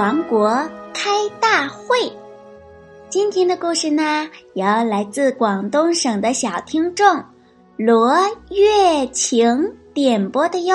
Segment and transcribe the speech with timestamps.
[0.00, 0.48] 王国
[0.94, 1.10] 开
[1.42, 2.10] 大会。
[3.10, 7.22] 今天的故事呢，由来自广东省的小听众
[7.76, 8.16] 罗
[8.48, 10.74] 月晴点播的哟。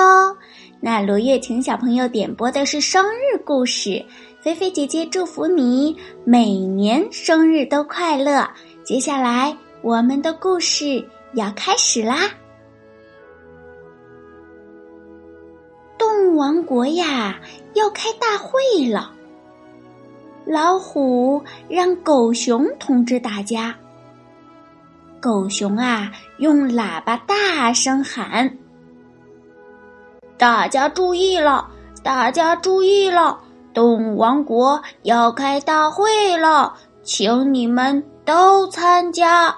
[0.80, 4.00] 那罗月晴小朋友点播的是生日故事，
[4.40, 8.48] 菲菲姐姐祝福你每年生日都快乐。
[8.84, 11.04] 接下来我们的故事
[11.34, 12.30] 要开始啦！
[15.98, 17.40] 动物王国呀，
[17.74, 19.14] 要开大会了。
[20.46, 23.74] 老虎让狗熊通知大家。
[25.20, 28.56] 狗熊啊，用喇叭大声喊
[30.38, 31.68] ：“大家注意了，
[32.04, 33.40] 大家注意了！
[33.74, 39.52] 动物王国要开大会了，请你们都参加！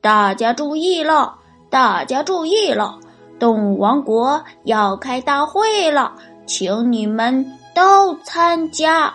[0.00, 1.36] 大家注意了，
[1.68, 2.98] 大家注意了！
[3.38, 6.14] 动物王国要开大会了，
[6.46, 9.12] 请你们都参加！”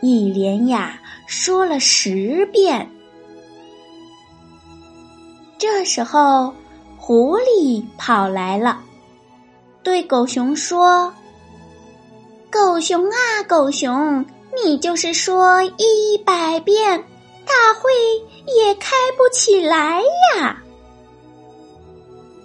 [0.00, 2.88] 一连呀说了十遍。
[5.58, 6.54] 这时候，
[6.96, 8.80] 狐狸跑来了，
[9.82, 11.12] 对狗熊说
[12.48, 14.24] ：“狗熊啊，狗熊，
[14.64, 16.98] 你就是说一百遍，
[17.44, 17.90] 大会
[18.56, 20.00] 也开不起来
[20.36, 20.62] 呀。”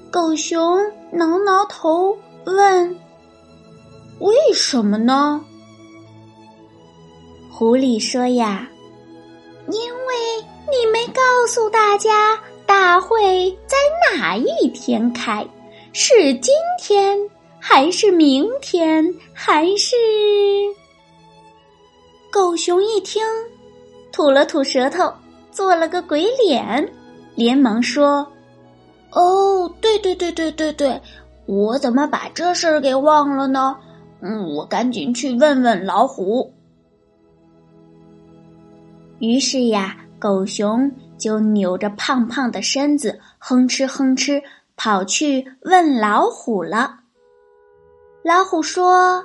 [0.10, 0.80] 狗熊
[1.12, 2.98] 挠挠头问
[4.20, 5.40] ：“为什么呢？”
[7.56, 8.68] 狐狸说：“呀，
[9.68, 10.16] 因为
[10.72, 12.36] 你没告诉大家
[12.66, 13.78] 大会在
[14.12, 15.48] 哪一天开，
[15.94, 16.52] 是今
[16.82, 17.16] 天
[17.60, 19.06] 还是明天
[19.36, 19.96] 还是？”
[22.34, 23.24] 狗熊一听，
[24.12, 25.14] 吐了吐舌头，
[25.52, 26.92] 做了个鬼脸，
[27.36, 28.26] 连忙说
[29.14, 31.00] ：“哦，对对对对对对，
[31.46, 33.78] 我怎么把这事儿给忘了呢？
[34.24, 36.52] 嗯，我赶紧去问问老虎。”
[39.24, 44.44] 于是呀，狗熊就扭着胖胖的身子，哼哧哼哧
[44.76, 47.00] 跑去问老虎了。
[48.22, 49.24] 老虎说：“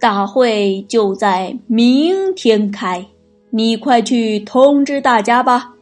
[0.00, 3.06] 大会就在明天开，
[3.50, 5.74] 你快去通知大家吧。”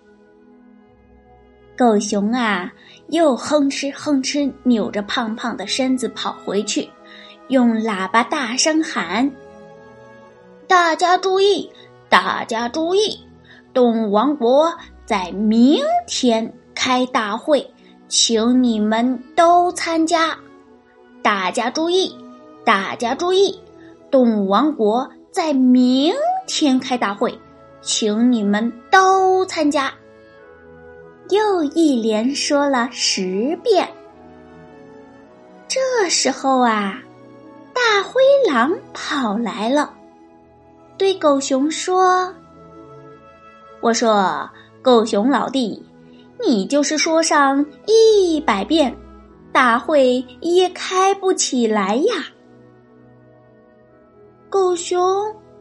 [1.79, 2.73] 狗熊啊，
[3.11, 6.91] 又哼哧哼哧扭着胖胖的身子跑回去，
[7.47, 9.31] 用喇叭大声喊
[10.67, 11.71] ：“大家注意！”
[12.15, 13.19] 大家注意，
[13.73, 14.73] 动物王国
[15.05, 17.69] 在明天开大会，
[18.07, 20.39] 请你们都参加。
[21.25, 22.17] 大家注意，
[22.65, 23.61] 大家注意，
[24.13, 26.15] 动物王国在明
[26.47, 27.37] 天开大会，
[27.83, 29.93] 请你们都参加。
[31.31, 33.89] 又一连说了十遍。
[35.67, 36.97] 这时候啊，
[37.73, 39.93] 大灰狼跑来了。
[40.97, 42.33] 对狗熊说
[43.83, 44.49] ：“我说，
[44.81, 45.85] 狗熊老弟，
[46.41, 48.97] 你就是说上一百遍，
[49.53, 52.15] 大会也开不起来呀。”
[54.49, 55.01] 狗熊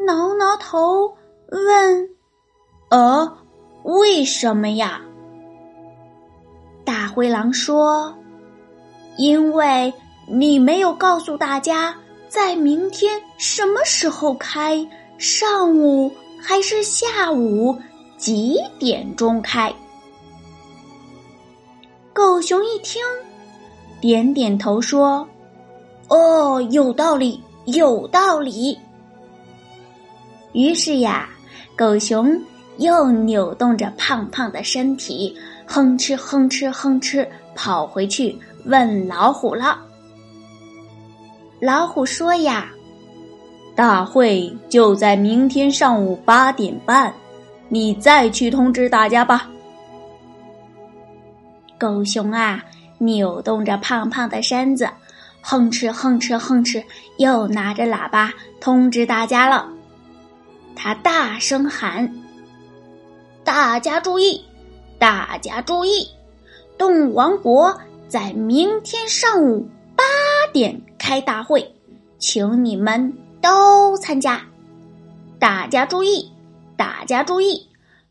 [0.05, 1.11] 挠挠头
[1.49, 2.09] 问
[2.89, 3.37] ：“呃，
[3.83, 5.01] 为什么呀？”
[6.85, 8.15] 大灰狼说
[9.17, 9.91] ：“因为
[10.27, 11.95] 你没有告诉大家，
[12.27, 14.87] 在明天什么时候开。”
[15.17, 17.77] 上午还是下午？
[18.17, 19.73] 几点钟开？
[22.13, 23.01] 狗熊一听，
[23.99, 25.27] 点点头说
[26.07, 28.77] ：“哦，有道理，有道理。”
[30.53, 31.29] 于是呀，
[31.75, 32.41] 狗熊
[32.77, 39.79] 又扭动着胖胖的身体，哼哧哼哧哼哧跑回去问老虎了。
[41.59, 42.71] 老虎说：“呀。”
[43.75, 47.11] 大会就在明天上午八点半，
[47.69, 49.49] 你再去通知大家吧。
[51.79, 52.63] 狗熊啊，
[52.99, 54.87] 扭动着胖胖的身子，
[55.41, 56.83] 哼哧哼哧哼哧，
[57.17, 58.31] 又拿着喇叭
[58.61, 59.67] 通知大家了。
[60.75, 62.09] 他大声喊
[63.43, 64.45] ：“大家注意，
[64.99, 66.07] 大家注意！
[66.77, 67.75] 动物王国
[68.07, 70.03] 在明天上午八
[70.53, 71.73] 点开大会，
[72.19, 73.11] 请你们。”
[73.43, 74.41] 都参加。
[75.37, 76.31] 大家注意，
[76.77, 77.67] 大家注意，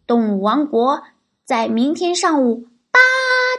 [0.07, 1.03] 动物王国
[1.47, 3.01] 在明天上午八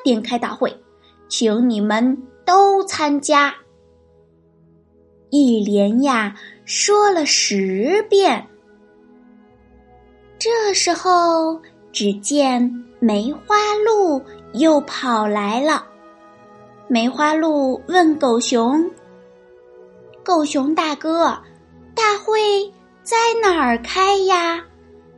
[0.03, 0.79] 点开大会，
[1.27, 3.55] 请你们都参加。
[5.31, 8.47] 一连呀说了十遍。
[10.37, 11.59] 这时候，
[11.91, 14.21] 只见梅花鹿
[14.53, 15.87] 又跑来了。
[16.87, 18.91] 梅花鹿问狗熊
[20.23, 21.35] ：“狗熊大哥，
[21.95, 22.71] 大会
[23.03, 24.63] 在哪儿开呀？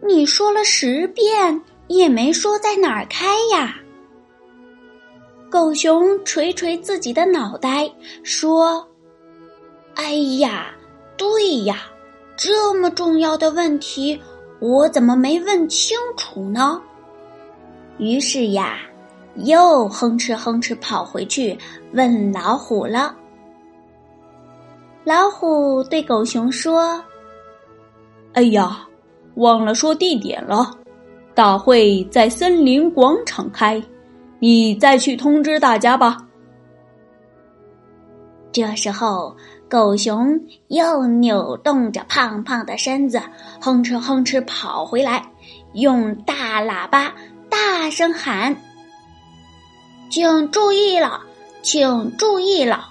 [0.06, 3.76] 你说了十遍也没说在哪儿开呀？”
[5.50, 7.90] 狗熊捶捶自己的脑袋
[8.24, 8.86] 说。
[9.96, 10.76] 哎呀，
[11.16, 11.84] 对呀，
[12.36, 14.20] 这么重要的问题，
[14.60, 16.82] 我怎么没问清楚呢？
[17.98, 18.80] 于是呀，
[19.36, 21.58] 又哼哧哼哧跑回去
[21.94, 23.16] 问老虎了。
[25.06, 27.00] 老虎对狗熊说
[28.34, 28.80] ：“哎呀，
[29.36, 30.72] 忘了说地点了，
[31.36, 33.80] 大会在森林广场开，
[34.40, 36.18] 你再去通知大家吧。”
[38.52, 39.36] 这时候。
[39.68, 43.20] 狗熊又扭动着胖胖的身子，
[43.60, 45.26] 哼哧哼哧跑回来，
[45.74, 47.12] 用大喇叭
[47.50, 48.56] 大声喊
[50.12, 51.20] ：“请注意了，
[51.64, 52.88] 请注意了！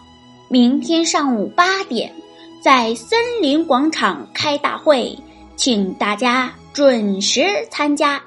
[0.49, 2.13] 明天上午八点，
[2.61, 5.17] 在森林广场开大会，
[5.57, 8.23] 请大家准时参加。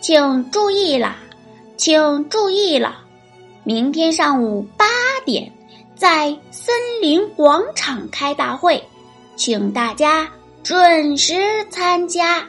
[0.00, 1.16] 请注意了，
[1.76, 3.04] 请注意了！
[3.64, 4.86] 明天上午八
[5.24, 5.50] 点。”
[5.98, 6.72] 在森
[7.02, 8.80] 林广场开大会，
[9.34, 10.30] 请大家
[10.62, 11.34] 准时
[11.70, 12.46] 参加。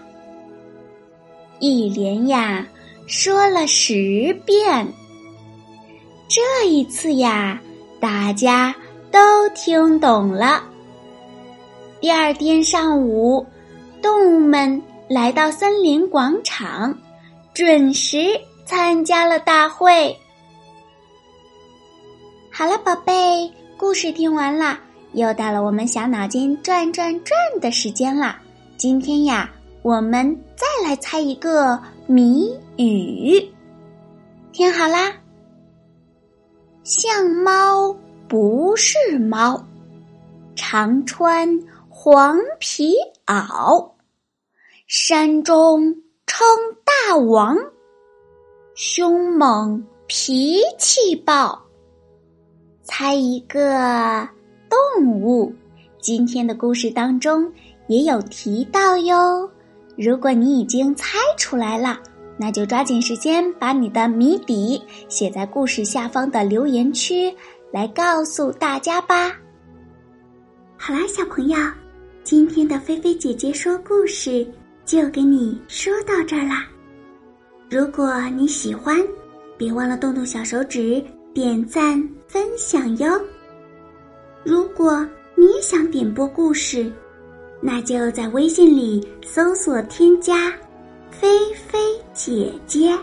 [1.57, 2.63] 一连呀
[3.07, 4.87] 说了十遍，
[6.27, 7.59] 这一次呀
[7.99, 8.73] 大家
[9.11, 9.19] 都
[9.55, 10.63] 听懂了。
[11.99, 13.45] 第二天上午，
[14.01, 16.97] 动物们来到森林广场，
[17.53, 20.15] 准时参加了大会。
[22.51, 24.79] 好了，宝贝，故事听完了，
[25.13, 28.37] 又到了我们小脑筋转转转的时间了。
[28.77, 29.49] 今天呀，
[29.81, 33.45] 我们再来猜一个谜语。
[34.53, 35.13] 听好啦，
[36.83, 37.95] 像猫
[38.27, 39.63] 不是猫，
[40.55, 41.47] 常穿
[41.89, 42.95] 黄皮
[43.25, 43.91] 袄，
[44.87, 45.95] 山中
[46.25, 46.47] 称
[46.83, 47.57] 大王，
[48.75, 51.59] 凶猛脾气暴。
[52.83, 54.27] 猜一个
[54.69, 55.53] 动物，
[55.99, 57.51] 今天的故事当中
[57.87, 59.47] 也有提到哟。
[59.95, 61.99] 如果你已经猜出来了，
[62.39, 67.29] 那就抓紧时间把你的谜底写在故事下方的留言区，
[67.69, 69.37] 来告诉大家吧。
[70.77, 71.57] 好啦，小朋友，
[72.23, 74.47] 今天的菲菲姐姐说故事
[74.85, 76.65] 就给你说到这儿啦。
[77.69, 78.97] 如果你喜欢，
[79.57, 81.03] 别忘了动动小手指。
[81.31, 81.95] 点赞
[82.27, 83.07] 分享哟！
[84.43, 86.91] 如果你也想点播故事，
[87.61, 90.51] 那就在微信里搜索添加
[91.11, 91.79] “菲菲
[92.13, 92.97] 姐姐”。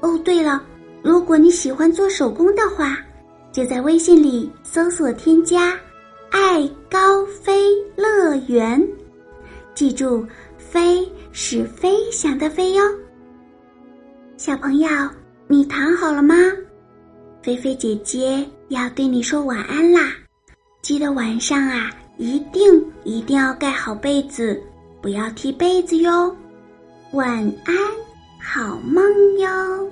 [0.00, 0.62] 哦，对了，
[1.02, 2.98] 如果你喜欢做手工的话，
[3.52, 5.78] 就在微信里搜索添加
[6.30, 8.82] “爱高飞乐园”。
[9.74, 10.26] 记住
[10.58, 12.82] ，“飞”是飞翔的“飞”哟。
[14.36, 14.88] 小朋友，
[15.46, 16.34] 你躺好了吗？
[17.42, 20.12] 菲菲姐姐要对你说晚安啦！
[20.82, 24.60] 记得晚上啊，一定一定要盖好被子，
[25.00, 26.34] 不要踢被子哟。
[27.14, 27.76] 晚安，
[28.40, 29.04] 好梦
[29.38, 29.88] 哟。